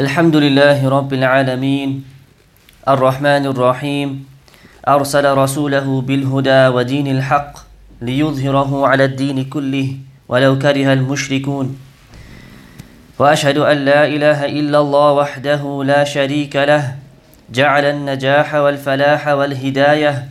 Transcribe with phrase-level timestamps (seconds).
[0.00, 2.04] الحمد لله رب العالمين
[2.88, 4.08] الرحمن الرحيم
[4.88, 7.52] أرسل رسوله بالهدى ودين الحق
[8.00, 9.88] ليظهره على الدين كله
[10.28, 11.76] ولو كره المشركون.
[13.18, 16.96] وأشهد أن لا إله إلا الله وحده لا شريك له
[17.52, 20.28] جعل النجاح والفلاح والهداية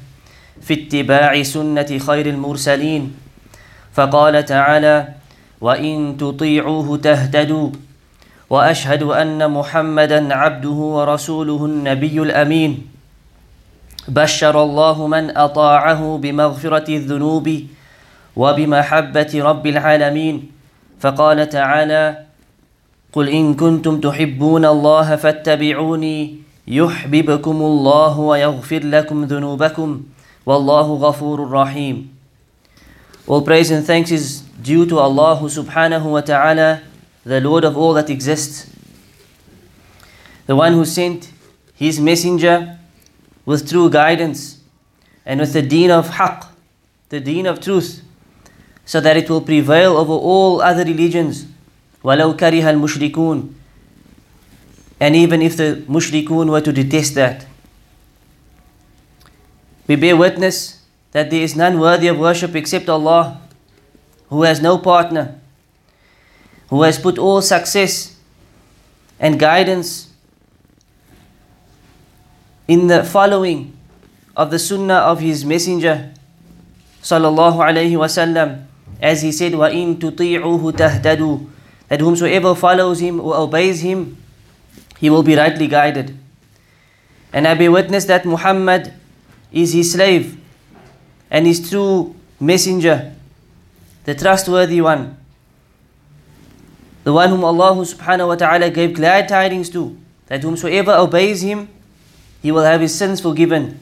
[0.65, 3.13] في اتباع سنة خير المرسلين.
[3.93, 5.07] فقال تعالى
[5.61, 7.69] وإن تطيعوه تهتدوا
[8.49, 12.71] وأشهد أن محمدا عبده ورسوله النبي الأمين.
[14.09, 17.47] بشر الله من أطاعه بمغفرة الذنوب
[18.35, 20.35] وبمحبة رب العالمين.
[20.99, 22.03] فقال تعالى
[23.13, 26.35] قل إن كنتم تحبون الله فاتبعوني
[26.67, 30.01] يحببكم الله ويغفر لكم ذنوبكم
[30.45, 31.95] والله غفور رحيم.
[33.29, 36.81] All praise and thanks is due to Allah subhanahu wa ta'ala,
[37.24, 38.70] the Lord of all that exists.
[40.46, 41.30] The one who sent
[41.74, 42.78] His messenger
[43.46, 44.60] with true guidance
[45.24, 46.46] and with the deen of haqq,
[47.08, 48.02] the deen of truth,
[48.84, 51.46] so that it will prevail over all other religions.
[52.02, 53.52] وَلَوْ كَرِهَ الْمُشْرِكُونَ
[55.00, 57.46] And even if the mushrikun were to detest that.
[59.86, 63.40] We bear witness that there is none worthy of worship except Allah,
[64.28, 65.38] who has no partner,
[66.69, 68.15] who has put all success
[69.19, 70.13] and guidance
[72.67, 73.75] in the following
[74.35, 76.13] of the sunnah of his messenger
[77.01, 78.65] sallallahu alaihi wasallam
[79.01, 81.47] as he said wa in tuti'uhu tahtadu
[81.89, 84.15] that whomsoever follows him or obeys him
[84.99, 86.17] he will be rightly guided.
[87.31, 88.93] And I bear witness that Muhammad
[89.51, 90.37] is his slave
[91.31, 93.13] and his true messenger
[94.05, 95.18] the trustworthy one
[97.09, 101.67] the one whom Allah subhanahu wa ta'ala gave glad tidings to, that whomsoever obeys him,
[102.39, 103.79] he will have his sins forgiven,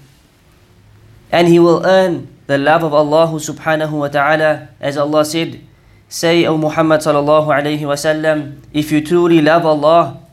[1.29, 5.59] and he will earn the love of Allah subhanahu wa ta'ala, as Allah said,
[6.07, 10.23] Say, O Muhammad sallallahu alayhi wasallam, if you truly love Allah,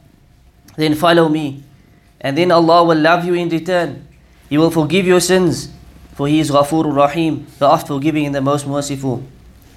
[0.77, 1.65] then follow me,
[2.21, 4.07] and then Allah will love you in return.
[4.49, 5.69] He will forgive your sins,
[6.15, 9.27] for He is Ghafoor Rahim, the oft forgiving and the most merciful.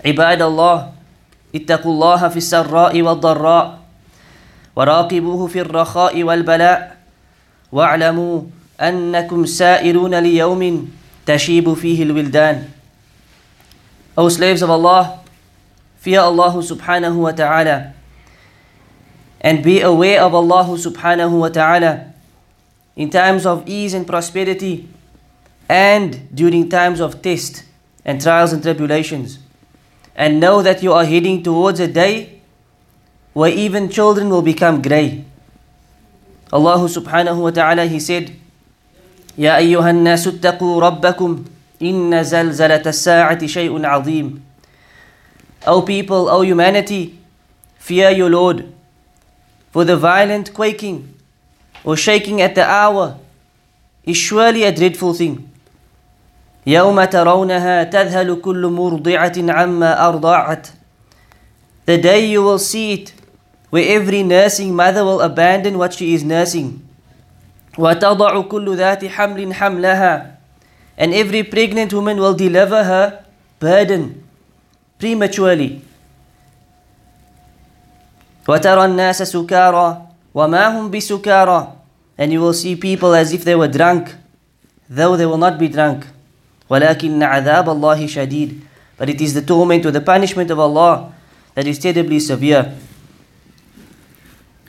[0.06, 0.94] Ibad Allah,
[1.56, 3.80] اتقوا الله في السراء والضراء
[4.76, 6.98] وراقبوه في الرخاء والبلاء
[7.72, 8.42] واعلموا
[8.82, 10.92] أنكم سائرون ليوم
[11.26, 12.64] تشيب فيه الولدان
[14.18, 15.20] O slaves of Allah,
[16.00, 17.94] fear Allah subhanahu wa ta'ala
[19.42, 22.14] and be aware of Allah subhanahu wa ta'ala
[22.96, 24.90] in times of ease and prosperity
[25.70, 27.64] and during times of test
[28.04, 29.38] and trials and tribulations.
[30.17, 32.41] And know that you are heading towards a day
[33.33, 35.25] where even children will become grey.
[36.53, 38.37] Allah subhanahu wa ta'ala he said
[39.39, 41.45] يا أيها الناس اتقوا ربكم
[41.83, 44.43] إن زلزلة الساعة شيء عظيم
[45.67, 47.19] O people, O humanity,
[47.79, 48.67] fear your Lord.
[49.71, 51.15] For the violent quaking
[51.85, 53.17] or shaking at the hour
[54.05, 55.46] is surely a dreadful thing.
[56.68, 60.68] يوم ترونها تذهل كل مرضعة عما أرضعت
[61.86, 63.14] The day you will see it
[63.70, 66.82] where every nursing mother will abandon what she is nursing.
[67.78, 70.32] وتضع كل ذات حمل حملها
[70.98, 73.24] and every pregnant woman will deliver her
[73.62, 74.24] burden
[75.00, 75.80] prematurely.
[78.48, 80.02] وترى الناس سكارى
[80.34, 81.72] وما هم بسكارى
[82.18, 84.16] and you will see people as if they were drunk
[84.90, 86.08] though they will not be drunk
[86.70, 88.62] ولكن عذاب الله شديد.
[88.98, 91.14] But it is the torment or the punishment of Allah
[91.56, 92.74] that is terribly severe.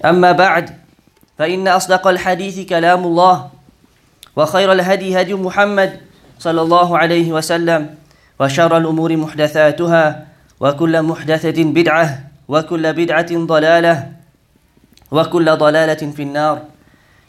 [0.04, 0.78] أما بعد
[1.38, 3.50] فإن أصدق الحديث كلام الله
[4.36, 6.00] وخير الهدي هدي محمد
[6.38, 7.94] صلى الله عليه وسلم
[8.40, 10.26] وشر الأمور محدثاتها
[10.60, 12.06] وكل محدثة بدعة
[12.48, 14.12] وكل بدعة ضلالة
[15.10, 16.56] وكل ضلالة في النار.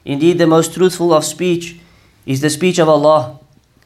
[0.06, 1.78] Indeed the most truthful of speech
[2.26, 3.40] is the speech of Allah.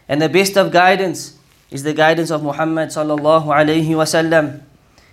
[0.09, 1.35] and the best of guidance
[1.71, 4.61] is the guidance of Muhammad sallallahu alayhi wasallam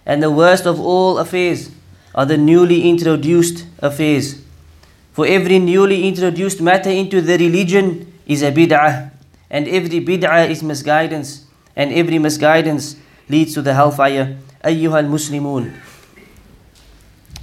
[0.06, 1.70] and the worst of all affairs
[2.14, 4.46] are the newly introduced affairs
[5.16, 9.12] For every newly introduced matter into the religion is a bid'ah,
[9.50, 12.98] and every bid'ah is misguidance, and every misguidance
[13.30, 14.36] leads to the hellfire.
[14.66, 15.72] أيها المسلمون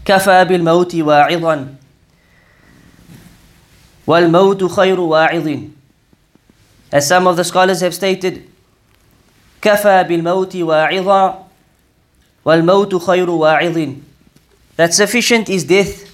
[0.05, 1.75] كفى بالموت واعظا
[4.07, 5.47] والموت خير واعظ
[6.91, 8.49] As some of the scholars have stated,
[9.63, 11.47] كفى بالموت واعظا
[12.45, 13.97] والموت خير واعظ
[14.77, 16.11] That sufficient is death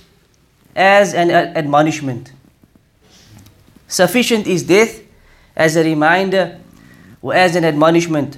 [0.74, 2.32] as an admonishment.
[3.86, 5.00] Sufficient is death
[5.56, 6.58] as a reminder
[7.22, 8.36] or as an admonishment.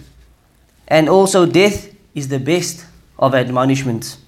[0.87, 2.87] And also, death is the best
[3.19, 4.19] of admonishments.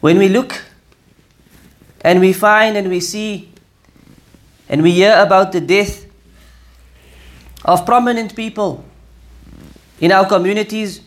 [0.00, 0.62] When we look
[2.00, 3.50] and we find and we see
[4.68, 6.01] and we hear about the death
[7.64, 8.84] of prominent people
[10.00, 11.00] in our communities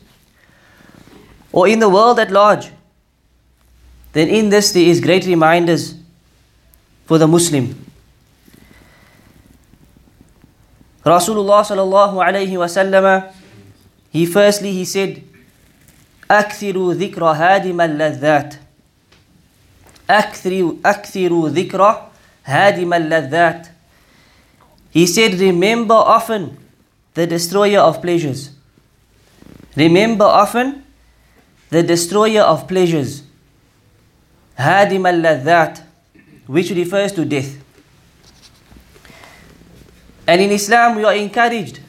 [1.51, 2.71] or in the world at large,
[4.13, 5.95] then in this there is great reminders
[7.05, 7.75] for the Muslim.
[11.03, 13.33] Rasulullah sallallahu alayhi wasallam,
[14.11, 15.23] he firstly he said,
[16.31, 18.55] أكثروا ذكر هادم اللذات
[20.09, 22.07] أكثروا أكثروا ذكر
[22.45, 23.67] هادم اللذات
[24.95, 26.57] He said, remember often
[27.13, 28.51] the destroyer of pleasures.
[29.75, 30.83] Remember often
[31.69, 33.23] the destroyer of pleasures.
[34.57, 35.79] هادم اللذات
[36.47, 37.55] which refers to death.
[40.27, 41.79] And in Islam, we are encouraged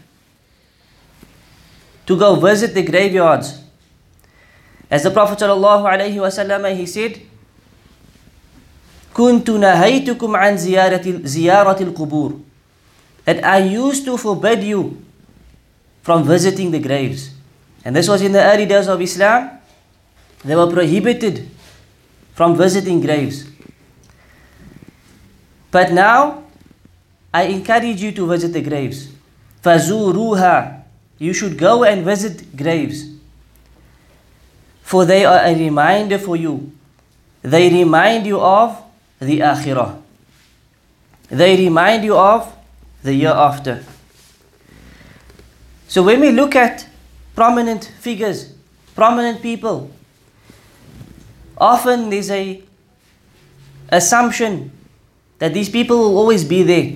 [2.06, 3.61] to go visit the graveyards.
[4.91, 7.20] As the Prophet ﷺ, he said,
[9.14, 12.41] كنت نهيتكم عن زيارة زيارة القبور
[13.26, 15.03] that I used to forbid you
[16.03, 17.31] from visiting the graves.
[17.85, 19.59] And this was in the early days of Islam.
[20.44, 21.49] They were prohibited
[22.35, 23.47] from visiting graves.
[25.70, 26.44] But now,
[27.32, 29.09] I encourage you to visit the graves.
[29.62, 30.82] فَزُورُوهَا
[31.19, 33.06] You should go and visit graves.
[34.82, 36.73] For they are a reminder for you.
[37.43, 38.76] They remind you of
[39.19, 40.00] the akhirah.
[41.29, 42.53] They remind you of
[43.04, 43.84] the year after.
[45.88, 46.88] So when we look at
[47.36, 48.54] prominent figures,
[48.96, 49.90] prominent people,
[51.58, 52.62] often there's a
[53.90, 54.72] assumption
[55.40, 56.94] that these people will always be there.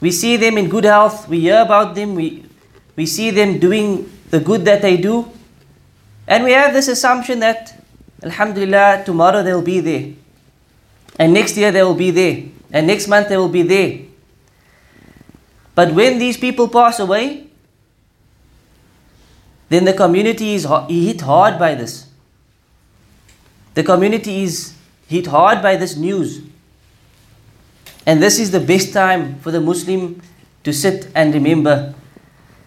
[0.00, 2.44] We see them in good health, we hear about them, we,
[2.96, 5.30] we see them doing the good that they do,
[6.26, 7.74] and we have this assumption that,
[8.22, 10.12] Alhamdulillah, tomorrow they'll be there,
[11.18, 14.09] and next year they will be there, and next month they will be there.
[15.74, 17.46] But when these people pass away,
[19.68, 22.08] then the community is hit hard by this.
[23.74, 24.74] The community is
[25.06, 26.42] hit hard by this news.
[28.04, 30.20] And this is the best time for the Muslim
[30.64, 31.94] to sit and remember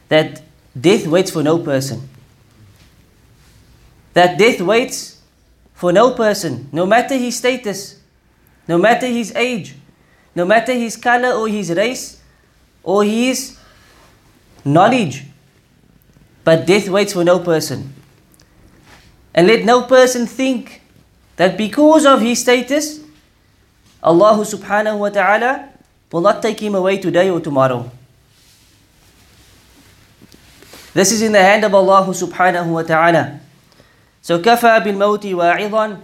[0.07, 0.41] that
[0.79, 2.07] death waits for no person.
[4.13, 5.21] That death waits
[5.73, 7.99] for no person, no matter his status,
[8.67, 9.75] no matter his age,
[10.35, 12.22] no matter his color or his race
[12.83, 13.57] or his
[14.65, 15.25] knowledge.
[16.43, 17.93] But death waits for no person.
[19.33, 20.81] And let no person think
[21.37, 22.99] that because of his status,
[24.03, 25.69] Allah subhanahu wa ta'ala
[26.11, 27.89] will not take him away today or tomorrow.
[30.93, 33.39] This is in the hand of Allah subhanahu wa ta'ala.
[34.21, 35.99] So kafa bil mawti wa'idan.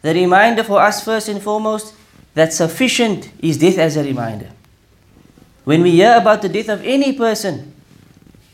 [0.00, 1.92] The reminder for us first and foremost
[2.34, 4.50] that sufficient is death as a reminder.
[5.68, 7.74] When we hear about the death of any person,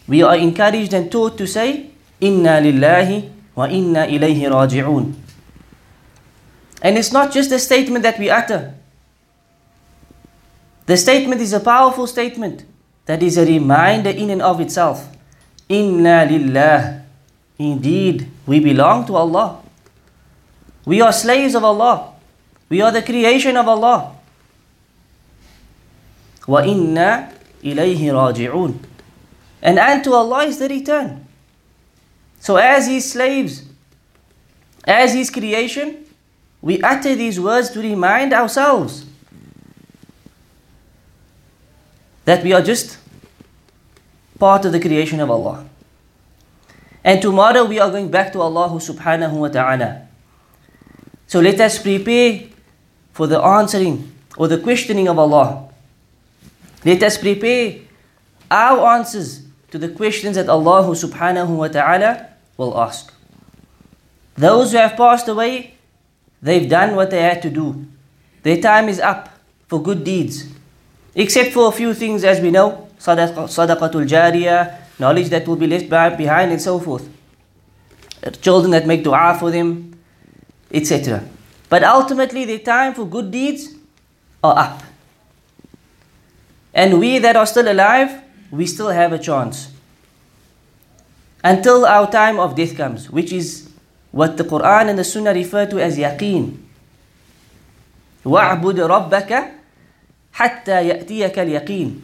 [0.09, 1.91] we are encouraged and taught to say,
[2.21, 5.15] Inna lillahi wa inna ilayhi raji'un.
[6.83, 8.75] And it's not just a statement that we utter.
[10.87, 12.65] The statement is a powerful statement
[13.07, 15.07] that is a reminder in and of itself.
[15.69, 17.05] Inna lillah.
[17.61, 19.63] Indeed, we belong to Allah.
[20.85, 22.13] We are slaves of Allah.
[22.69, 24.14] We are the creation of Allah.
[26.48, 27.32] وَإِنَّا
[27.64, 28.80] إِلَيْهِ رَاجِعُونَ
[29.62, 31.26] And unto Allah is the return.
[32.40, 33.66] So as His slaves,
[34.86, 36.06] as His creation,
[36.62, 39.06] we utter these words to remind ourselves
[42.26, 42.98] that we are just
[44.38, 45.66] part of the creation of Allah.
[47.04, 50.08] And tomorrow we are going back to Allah subhanahu wa ta'ala.
[51.28, 52.44] So let us prepare
[53.14, 55.70] for the answering or the questioning of Allah.
[56.85, 57.81] Let us prepare
[58.51, 63.13] our answers to the questions that Allah subhanahu wa ta'ala will ask.
[64.37, 65.75] Those who have passed away,
[66.45, 67.87] They've done what they had to do.
[68.43, 69.31] Their time is up
[69.67, 70.45] for good deeds.
[71.15, 75.89] Except for a few things as we know, sadaqatul jariyah, knowledge that will be left
[75.89, 77.09] behind and so forth.
[78.43, 79.99] Children that make dua for them,
[80.71, 81.25] etc.
[81.71, 83.73] But ultimately their time for good deeds
[84.43, 84.83] are up.
[86.74, 89.72] And we that are still alive, we still have a chance.
[91.44, 93.70] Until our time of death comes, which is
[94.12, 96.58] what the Quran and the Sunnah refer to as yaqeen.
[98.26, 99.52] وَاعْبُدْ رَبَّكَ
[100.36, 102.02] حَتَّى يَأْتِيَكَ الْيَقِينَ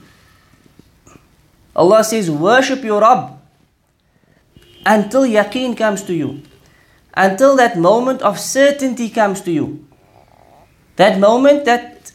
[1.75, 3.37] Allah says, worship your Rabb
[4.85, 6.41] until yaqeen comes to you.
[7.13, 9.85] Until that moment of certainty comes to you.
[10.95, 12.11] That moment that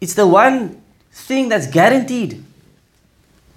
[0.00, 0.80] it's the one
[1.13, 2.43] thing that's guaranteed.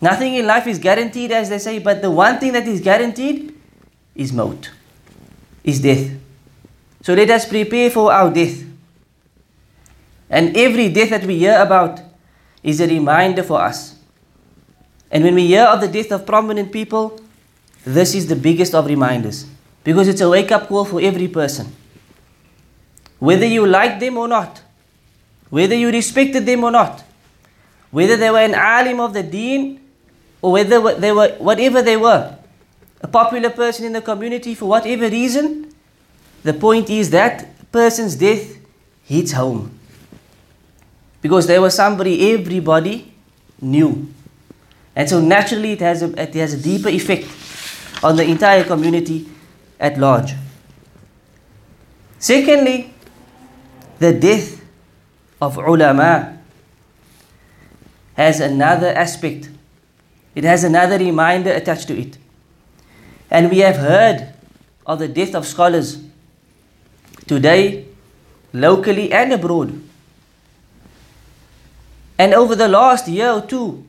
[0.01, 3.55] Nothing in life is guaranteed, as they say, but the one thing that is guaranteed
[4.15, 4.71] is maut,
[5.65, 6.11] is death.
[7.03, 8.63] So let us prepare for our death.
[10.29, 12.01] And every death that we hear about
[12.63, 13.97] is a reminder for us.
[15.11, 17.21] And when we hear of the death of prominent people,
[17.85, 19.47] this is the biggest of reminders.
[19.85, 21.73] Because it's a wake up call for every person.
[23.19, 24.61] Whether you like them or not,
[25.49, 27.06] whether you respected them or not,
[27.91, 29.81] whether they were an alim of the deen
[30.43, 32.37] or whether they were whatever they were,
[33.01, 35.73] a popular person in the community for whatever reason,
[36.43, 38.57] the point is that person's death
[39.05, 39.79] hits home.
[41.21, 43.13] Because there was somebody everybody
[43.61, 44.09] knew.
[44.95, 47.25] And so naturally it has a, it has a deeper effect
[48.03, 49.29] on the entire community
[49.79, 50.35] at large.
[52.19, 52.95] Secondly,
[53.99, 54.63] the death
[55.41, 56.36] of ulama
[58.17, 59.51] has another aspect.
[60.35, 62.19] It has another reminder attached to it.
[63.31, 64.33] And we have heard
[64.87, 65.99] of the death of scholars
[67.27, 67.87] today,
[68.53, 69.81] locally and abroad.
[72.19, 73.87] And over the last year or two,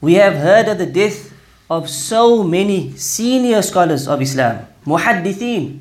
[0.00, 1.32] we have heard of the death
[1.70, 5.80] of so many senior scholars of Islam, muhaddithin,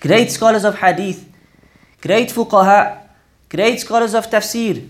[0.00, 1.26] great scholars of hadith,
[2.02, 2.98] great fuqaha,
[3.48, 4.86] great scholars of tafsir,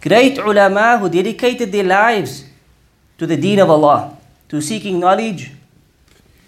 [0.00, 2.44] great ulama who dedicated their lives
[3.18, 4.16] to the deen of Allah,
[4.48, 5.52] to seeking knowledge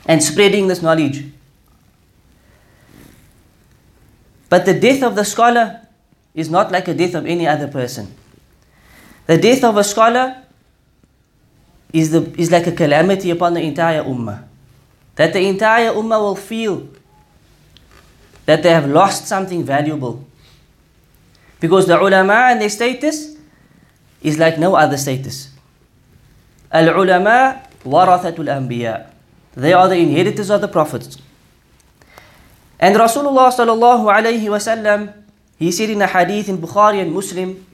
[0.07, 1.25] and spreading this knowledge.
[4.49, 5.80] But the death of the scholar
[6.35, 8.12] is not like a death of any other person.
[9.26, 10.42] The death of a scholar
[11.92, 14.45] is, the, is like a calamity upon the entire ummah.
[15.16, 16.88] That the entire ummah will feel
[18.47, 20.25] that they have lost something valuable.
[21.61, 23.37] Because the ulama and their status
[24.21, 25.50] is like no other status.
[26.71, 29.07] Al ulama warathatul anbiya.
[29.55, 31.17] They are the inheritors of the prophets.
[32.79, 35.13] And Rasulullah sallallahu alayhi wasallam,
[35.57, 37.65] he said in a hadith in Bukhari and Muslim,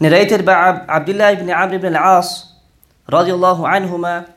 [0.00, 2.52] narrated by Abdullah ibn Amr ibn al-As,
[3.08, 4.28] radiallahu anhuma,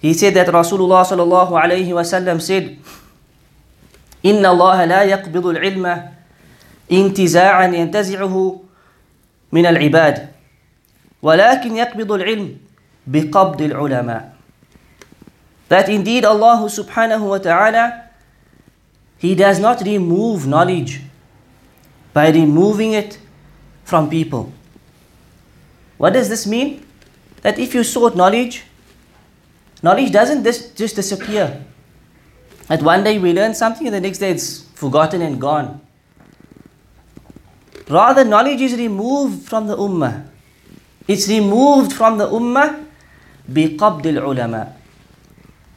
[0.00, 2.78] he said that Rasulullah sallallahu alayhi wasallam said,
[4.22, 6.08] إن الله لا يقبض العلم
[6.92, 8.60] انتزاعا ينتزعه
[9.52, 10.28] من العباد
[11.22, 12.56] ولكن يقبض العلم
[13.06, 14.32] بقبض العلماء
[15.68, 18.10] That indeed Allah subhanahu wa ta'ala
[19.18, 21.00] He does not remove knowledge
[22.12, 23.18] by removing it
[23.84, 24.52] from people.
[25.96, 26.82] What does this mean?
[27.42, 28.64] that if you sought knowledge,
[29.82, 31.62] knowledge doesn't just, just disappear.
[32.68, 35.80] That one day we learn something and the next day it's forgotten and gone.
[37.89, 40.27] Rather, knowledge is removed from the ummah.
[41.07, 42.85] It's removed from the ummah
[43.49, 44.75] biqabd ulama,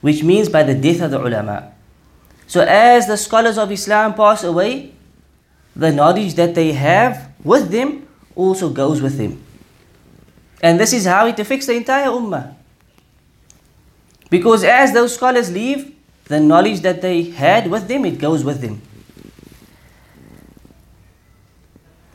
[0.00, 1.72] which means by the death of the ulama.
[2.48, 4.92] So as the scholars of Islam pass away,
[5.76, 9.40] the knowledge that they have with them also goes with them.
[10.60, 12.54] And this is how it affects the entire ummah.
[14.30, 18.60] Because as those scholars leave, the knowledge that they had with them, it goes with
[18.60, 18.82] them.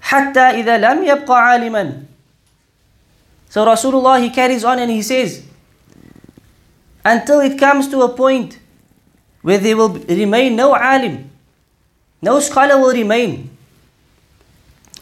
[0.05, 2.03] حتى إذا لم يبقى عالما
[3.51, 5.43] So Rasulullah he carries on and he says
[7.05, 8.59] until it comes to a point
[9.43, 11.31] where there will remain no alim,
[12.23, 13.51] no scholar will remain.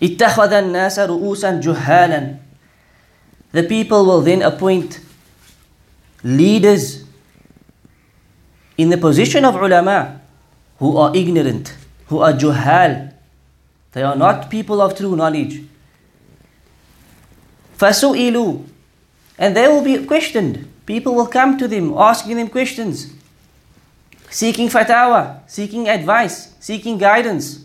[0.03, 2.37] اتخذ الناس رؤوسا جهالا
[3.53, 5.01] the people will then appoint
[6.23, 7.05] leaders
[8.77, 10.21] in the position of ulama
[10.79, 11.75] who are ignorant,
[12.07, 13.12] who are juhal.
[13.93, 15.63] They are not people of true knowledge.
[17.79, 18.65] فَسُئِلُوا
[19.39, 20.69] And they will be questioned.
[20.87, 23.13] People will come to them asking them questions,
[24.31, 27.61] seeking fatwa, seeking advice, seeking guidance.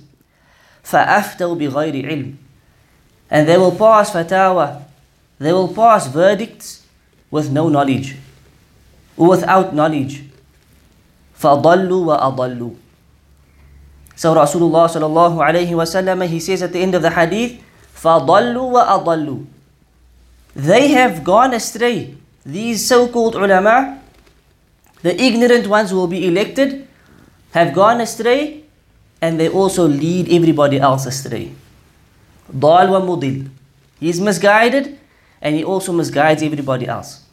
[0.83, 2.35] فَأَفْتَوْا بِغَيْرِ عِلْمٍ
[3.31, 4.83] And they will pass fatwa
[5.39, 6.85] they will pass verdicts
[7.29, 8.15] with no knowledge,
[9.17, 10.23] or without knowledge.
[11.37, 12.75] فَضَلُّوا وَأَضَلُّوا
[14.17, 17.61] So Rasulullah sallallahu alayhi wasallam, he says at the end of the hadith,
[17.95, 19.45] فَضَلُّوا وَأَضَلُّوا
[20.55, 22.15] They have gone astray.
[22.45, 23.99] These so-called ulama,
[25.01, 26.87] the ignorant ones who will be elected,
[27.51, 28.63] have gone astray
[29.21, 31.53] and they also lead everybody else astray.
[32.51, 33.49] Dal wa mudil.
[33.99, 34.99] He is misguided
[35.41, 37.23] and he also misguides everybody else.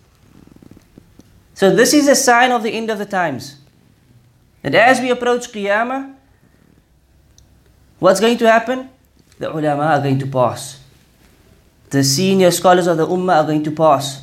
[1.55, 3.57] So this is a sign of the end of the times.
[4.63, 6.14] And as we approach Qiyamah,
[8.00, 8.90] what's going to happen?
[9.40, 10.80] The ulama are going to pass.
[11.90, 14.22] The senior scholars of the ummah are going to pass.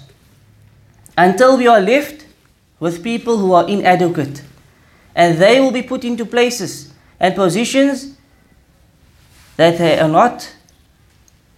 [1.16, 2.26] Until we are left
[2.80, 4.42] with people who are inadequate.
[5.14, 8.16] And they will be put into places and positions
[9.56, 10.52] that they are not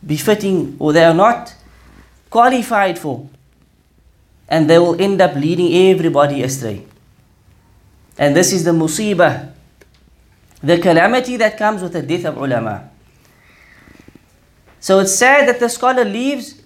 [0.04, 1.54] befitting or they are not
[2.28, 3.26] qualified for.
[4.49, 6.85] And they will end up leading everybody astray.
[8.18, 9.53] And this is the musibah,
[10.64, 12.90] the calamity that comes with the death of ulama.
[14.80, 16.62] So it's sad that the scholar leaves,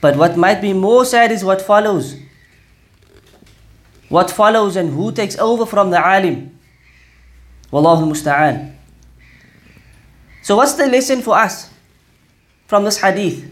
[0.00, 2.16] but what might be more sad is what follows.
[4.08, 6.58] What follows and who takes over from the alim.
[7.72, 8.74] Wallahu musta'an.
[10.42, 11.70] So what's the lesson for us
[12.66, 13.50] from this hadith?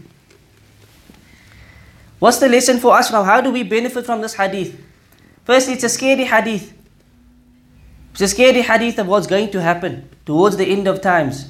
[2.19, 3.23] What's the lesson for us now?
[3.23, 4.79] How do we benefit from this hadith?
[5.43, 6.73] Firstly, it's a scary hadith.
[8.13, 11.49] It's a scary hadith of what's going to happen towards the end of times.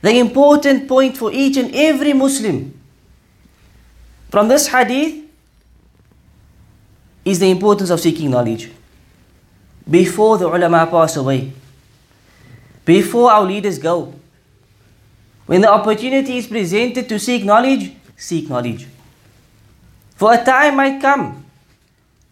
[0.00, 2.76] The important point for each and every Muslim
[4.30, 5.24] from this hadith
[7.24, 8.72] is the importance of seeking knowledge.
[9.88, 11.52] Before the ulama pass away,
[12.84, 14.12] before our leaders go,
[15.46, 18.88] when the opportunity is presented to seek knowledge, seek knowledge.
[20.16, 21.41] For a time might come,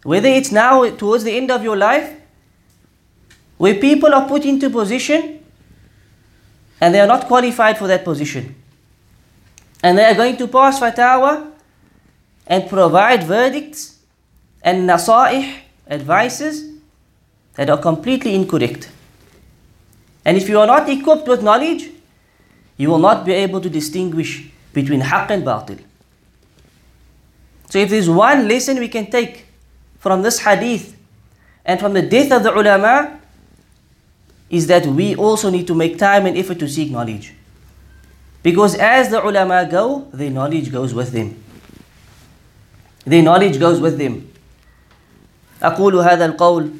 [0.03, 2.15] whether it's now towards the end of your life,
[3.57, 5.43] where people are put into position
[6.79, 8.55] and they are not qualified for that position.
[9.83, 11.51] And they are going to pass fatwa
[12.47, 13.99] and provide verdicts
[14.63, 16.71] and nasaih, advices
[17.55, 18.89] that are completely incorrect.
[20.25, 21.89] And if you are not equipped with knowledge,
[22.77, 25.79] you will not be able to distinguish between haqq and batil.
[27.69, 29.45] So if there's one lesson we can take
[30.00, 30.96] from this hadith
[31.64, 33.18] and from the death of the ulama,
[34.48, 37.34] is that we also need to make time and effort to seek knowledge.
[38.42, 41.34] Because as the ulama go, their knowledge goes with them.
[43.04, 44.30] Their knowledge goes with them.
[45.62, 46.70] أقول هذا القول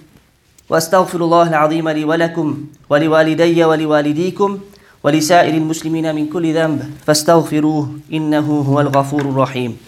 [0.68, 4.58] واستغفر الله العظيم لي ولكم ولوالدي ولوالديكم
[5.04, 9.78] ولسائر المسلمين من كل ذنب فاستغفروه انه هو الغفور الرحيم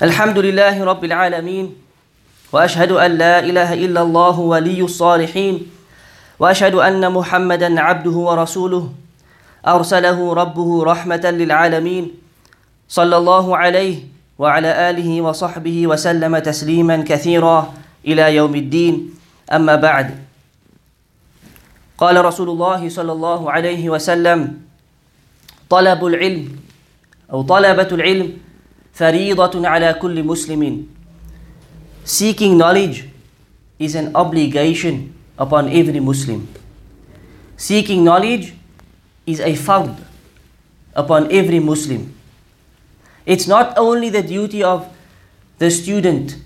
[0.00, 1.76] الحمد لله رب العالمين
[2.52, 5.66] وأشهد أن لا إله إلا الله ولي الصالحين
[6.40, 8.92] وأشهد أن محمدا عبده ورسوله
[9.66, 12.04] أرسله ربه رحمة للعالمين
[12.88, 13.96] صلى الله عليه
[14.40, 17.74] وعلى آله وصحبه وسلم تسليما كثيرا
[18.06, 18.94] إلى يوم الدين.
[19.52, 20.16] أما بعد
[21.98, 24.60] قال رسول الله صلى الله عليه وسلم
[25.68, 26.56] طلب العلم
[27.32, 28.28] أو طلبة العلم
[28.93, 30.87] فريضه على كل مسلم
[32.05, 33.03] seeking knowledge
[33.79, 36.47] is an obligation upon every muslim
[37.57, 38.53] seeking knowledge
[39.25, 39.95] is a fard
[40.95, 42.13] upon every muslim
[43.25, 44.87] it's not only the duty of
[45.57, 46.37] the student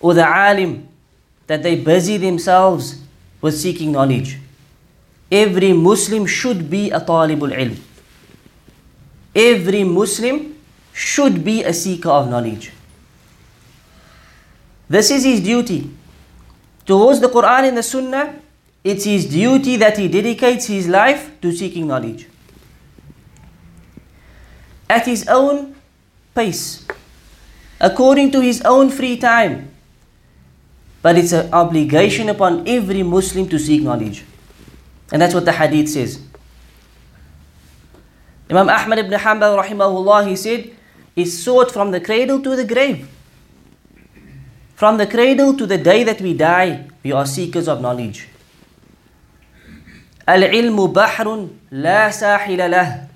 [0.00, 0.88] or the alim
[1.46, 3.00] that they busy themselves
[3.40, 4.38] with seeking knowledge.
[5.30, 7.76] Every Muslim should be a talibul ilm.
[9.34, 10.53] Every Muslim
[10.95, 12.71] should be a seeker of knowledge.
[14.87, 15.91] This is his duty.
[16.85, 18.39] Towards the Quran and the Sunnah,
[18.81, 22.27] it's his duty that he dedicates his life to seeking knowledge
[24.89, 25.75] at his own
[26.33, 26.85] pace,
[27.81, 29.71] according to his own free time.
[31.01, 34.23] But it's an obligation upon every Muslim to seek knowledge.
[35.11, 36.21] And that's what the hadith says.
[38.49, 40.74] Imam Ahmad ibn Hanbal rahimahullah, he said,
[41.16, 43.08] is sought from the cradle to the grave.
[44.74, 48.28] From the cradle to the day that we die, we are seekers of knowledge.
[50.28, 53.10] العلم بحر لا ساحل له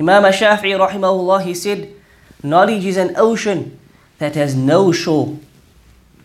[0.00, 1.92] Imam Shafi'i rahimahullah, he said,
[2.42, 3.78] knowledge is an ocean
[4.18, 5.36] that has no shore.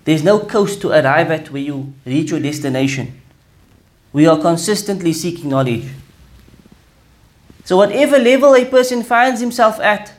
[0.05, 3.19] There's no coast to arrive at where you reach your destination.
[4.11, 5.87] We are consistently seeking knowledge.
[7.65, 10.13] So whatever level a person finds himself at,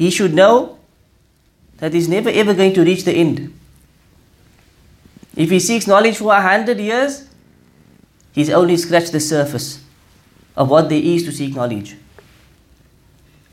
[0.00, 0.78] he should know
[1.76, 3.52] that he's never ever going to reach the end.
[5.36, 7.28] If he seeks knowledge for a hundred years,
[8.32, 9.84] he's only scratched the surface
[10.56, 11.96] of what there is to seek knowledge.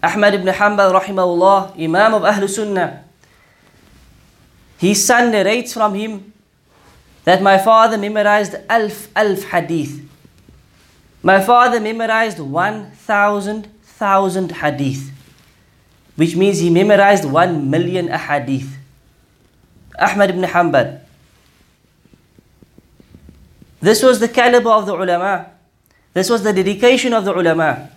[0.02, 3.04] Ahmad ibn Hanbal, rahimahullah, Imam of Ahlul Sunnah,
[4.78, 6.32] his son narrates from him
[7.26, 10.00] that my father memorized alf alf hadith.
[11.22, 15.12] My father memorized 1,000 thousand hadith,
[16.18, 18.68] which means he memorized 1 million ahadith.
[19.98, 21.00] Ahmad ibn Hanbal.
[23.80, 25.52] This was the caliber of the ulama.
[26.14, 27.92] This was the dedication of the ulama.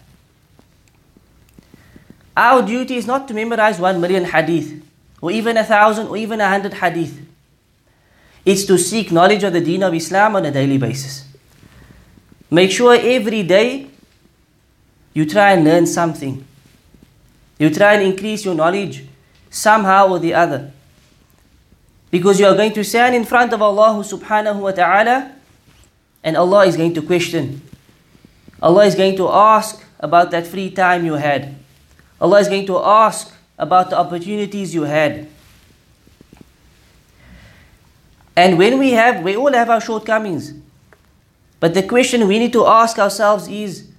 [2.36, 4.82] Our duty is not to memorize 1 million hadith,
[5.20, 7.18] or even a thousand, or even a hundred hadith.
[8.44, 11.24] It's to seek knowledge of the deen of Islam on a daily basis.
[12.50, 13.90] Make sure every day
[15.14, 16.44] you try and learn something.
[17.60, 19.04] You try and increase your knowledge
[19.50, 20.72] somehow or the other.
[22.10, 25.30] Because you are going to stand in front of Allah subhanahu wa ta'ala
[26.24, 27.60] and Allah is going to question.
[28.62, 31.54] Allah is going to ask about that free time you had.
[32.18, 35.28] Allah is going to ask about the opportunities you had.
[38.34, 40.54] And when we have, we all have our shortcomings.
[41.60, 43.92] But the question we need to ask ourselves is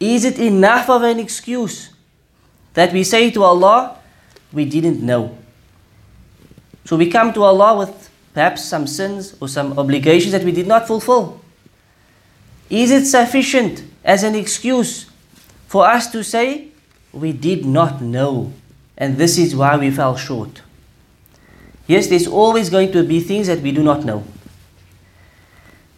[0.00, 1.95] is it enough of an excuse
[2.76, 3.96] that we say to Allah,
[4.52, 5.36] we didn't know?
[6.84, 10.66] So we come to Allah with perhaps some sins or some obligations that we did
[10.66, 11.40] not fulfill.
[12.68, 15.08] Is it sufficient as an excuse
[15.66, 16.68] for us to say,
[17.12, 18.52] we did not know,
[18.98, 20.60] and this is why we fell short?
[21.86, 24.22] Yes, there's always going to be things that we do not know.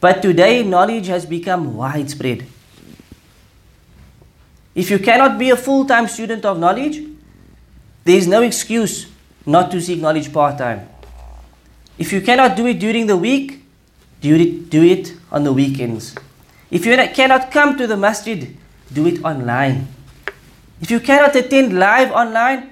[0.00, 2.46] But today, knowledge has become widespread.
[4.78, 7.02] If you cannot be a full time student of knowledge,
[8.04, 9.08] there is no excuse
[9.44, 10.88] not to seek knowledge part time.
[11.98, 13.60] If you cannot do it during the week,
[14.20, 16.14] do it, do it on the weekends.
[16.70, 18.56] If you cannot come to the masjid,
[18.92, 19.88] do it online.
[20.80, 22.70] If you cannot attend live online,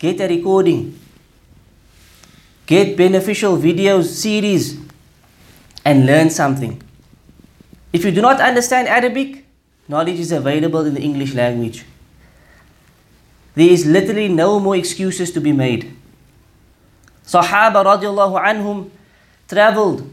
[0.00, 0.98] get a recording.
[2.66, 4.80] Get beneficial videos, series,
[5.84, 6.82] and learn something.
[7.92, 9.45] If you do not understand Arabic,
[9.88, 11.84] Knowledge is available in the English language.
[13.54, 15.96] There is literally no more excuses to be made.
[17.24, 18.90] Sahaba radiallahu anhum
[19.48, 20.10] traveled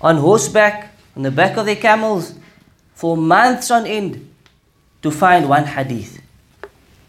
[0.00, 2.34] on horseback, on the back of their camels,
[2.94, 4.32] for months on end
[5.02, 6.20] to find one hadith.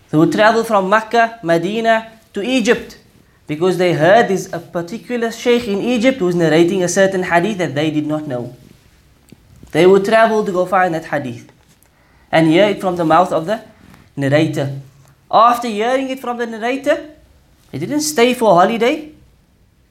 [0.10, 2.98] They would travel from Mecca, Medina to Egypt
[3.48, 7.74] because they heard there's a particular sheikh in Egypt who's narrating a certain hadith that
[7.74, 8.56] they did not know.
[9.72, 11.52] They would travel to go find that hadith
[12.32, 13.64] and hear it from the mouth of the
[14.16, 14.80] narrator.
[15.32, 17.12] After hearing it from the narrator,
[17.72, 19.12] they didn't stay for a holiday.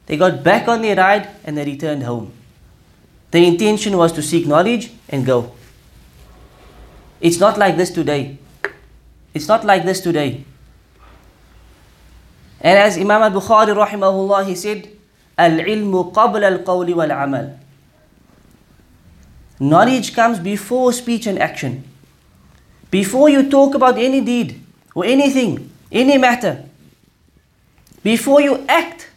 [0.06, 2.32] They got back on their ride and they returned home.
[3.30, 5.52] The intention was to seek knowledge and go.
[7.20, 8.38] It's not like this today.
[9.34, 10.44] It's not like this today.
[12.60, 14.88] And as Imam al-Bukhari rahimahullah, he said,
[15.36, 17.58] Al-ilmu qabla al-qawli wal-amal.
[19.60, 21.84] Knowledge comes before speech and action.
[22.90, 24.62] Before you talk about any deed
[24.94, 26.64] or anything, any matter,
[28.02, 29.08] before you act,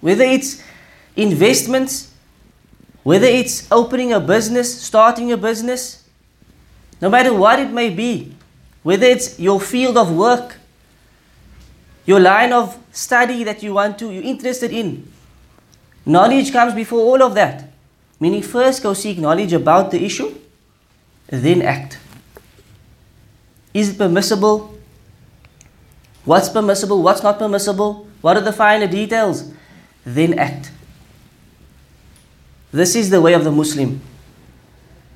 [0.00, 0.62] whether it's
[1.14, 2.12] investments,
[3.02, 6.04] whether it's opening a business, starting a business,
[7.00, 8.34] no matter what it may be,
[8.82, 10.56] whether it's your field of work,
[12.04, 15.10] your line of study that you want to, you're interested in,
[16.04, 17.70] knowledge comes before all of that.
[18.18, 20.34] Meaning, first go seek knowledge about the issue,
[21.28, 21.98] then act.
[23.74, 24.78] Is it permissible?
[26.24, 27.02] What's permissible?
[27.02, 28.08] What's not permissible?
[28.22, 29.52] What are the finer details?
[30.04, 30.72] Then act.
[32.72, 34.00] This is the way of the Muslim.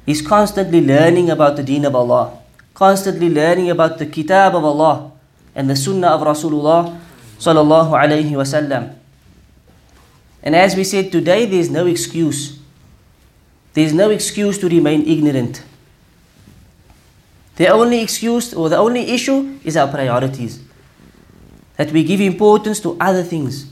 [0.05, 2.39] He's constantly learning about the deen of Allah,
[2.75, 5.13] constantly learning about the kitab of Allah
[5.55, 7.01] and the sunnah of Rasulullah
[7.39, 8.95] sallallahu wasallam.
[10.43, 12.60] And as we said today, there is no excuse
[13.74, 15.64] there is no excuse to remain ignorant.
[17.56, 20.60] The only excuse or the only issue is our priorities.
[21.78, 23.68] That we give importance to other things.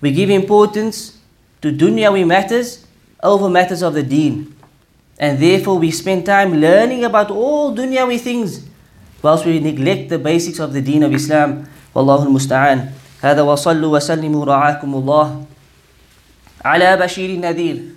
[0.00, 1.18] We give importance
[1.62, 2.86] to dunyawi matters
[3.22, 4.54] over matters of the deen.
[5.18, 8.66] And therefore we spend time learning about all dunyawi things
[9.22, 11.68] whilst we neglect the basics of the deen of Islam.
[11.94, 12.92] Wallahu al-musta'an.
[13.20, 15.44] هذا وصلوا وسلموا رعاكم الله
[16.64, 17.93] على بشير النذير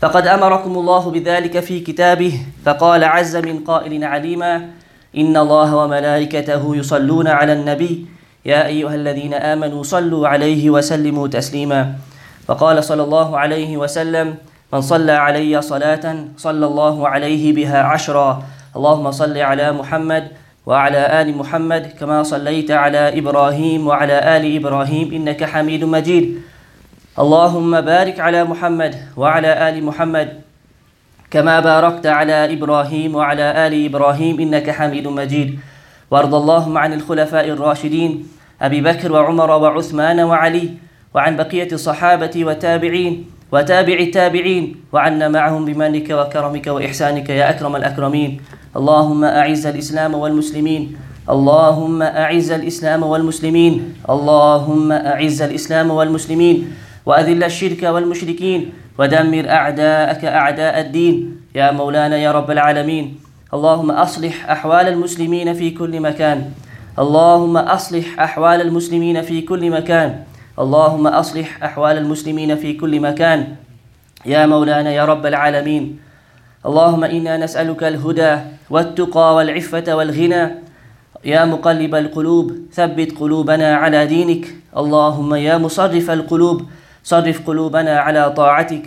[0.00, 4.68] فقد أمركم الله بذلك في كتابه فقال عز من قائل عليما
[5.16, 8.06] إن الله وملائكته يصلون على النبي
[8.44, 11.92] يا أيها الذين آمنوا صلوا عليه وسلموا تسليما.
[12.46, 14.34] فقال صلى الله عليه وسلم
[14.72, 16.04] من صلى علي صلاة
[16.36, 18.42] صلى الله عليه بها عشرا.
[18.76, 20.24] اللهم صل على محمد
[20.66, 26.42] وعلى آل محمد كما صليت على إبراهيم وعلى آل إبراهيم إنك حميد مجيد.
[27.16, 30.28] اللهم بارك على محمد وعلى آل محمد
[31.32, 35.58] كما باركت على إبراهيم وعلى آل إبراهيم إنك حميد مجيد.
[36.10, 38.28] وارض اللهم عن الخلفاء الراشدين
[38.62, 40.70] أبي بكر وعمر وعثمان وعلي
[41.14, 43.12] وعن بقية الصحابة والتابعين
[43.52, 48.40] وتابع التابعين وعنا معهم بمنك وكرمك وإحسانك يا أكرم الأكرمين.
[48.76, 50.82] اللهم أعز الإسلام والمسلمين.
[51.30, 54.04] اللهم أعز الإسلام والمسلمين.
[54.04, 56.56] اللهم أعز الإسلام والمسلمين.
[57.06, 61.40] وأذل الشرك والمشركين ودمر أعداءك أعداء الدين.
[61.54, 63.18] يا مولانا يا رب العالمين.
[63.54, 66.50] اللهم أصلح أحوال المسلمين في كل مكان.
[66.98, 70.24] اللهم أصلح أحوال المسلمين في كل مكان.
[70.58, 73.54] اللهم أصلح أحوال المسلمين في كل مكان.
[74.26, 75.98] يا مولانا يا رب العالمين.
[76.66, 78.34] اللهم إنا نسألك الهدى
[78.70, 80.44] والتقى والعفة والغنى.
[81.24, 84.44] يا مقلب القلوب ثبت قلوبنا على دينك.
[84.76, 86.58] اللهم يا مصرف القلوب.
[87.06, 88.84] صرف قلوبنا على طاعتك.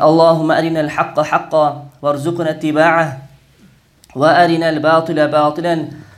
[0.00, 1.66] اللهم أرنا الحق حقا
[2.02, 3.06] وارزقنا اتباعه
[4.16, 5.74] وأرنا الباطل باطلا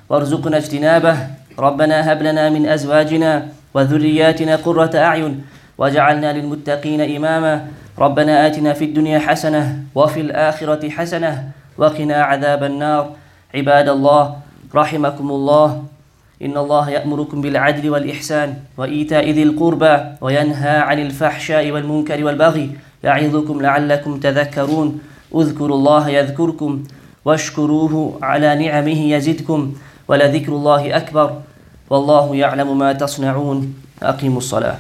[0.09, 1.17] وارزقنا اجتنابه.
[1.59, 5.35] ربنا هب لنا من أزواجنا وذرياتنا قرة أعين
[5.79, 7.55] واجعلنا للمتقين إماما.
[7.99, 13.05] ربنا آتنا في الدنيا حسنة وفي الآخرة حسنة وقنا عذاب النار.
[13.55, 14.37] عباد الله
[14.75, 15.71] رحمكم الله.
[16.43, 22.71] إن الله يأمركم بالعدل والإحسان وإيتاء ذي القربى وينهى عن الفحشاء والمنكر والبغي
[23.05, 25.01] يعظكم لعلكم تذكرون.
[25.35, 26.85] اذكروا الله يذكركم
[27.25, 29.73] واشكروه على نعمه يزدكم
[30.09, 31.29] ولذكر الله أكبر.
[31.91, 33.75] والله يعلم ما تصنعون.
[34.03, 34.77] أقيموا الصلاة.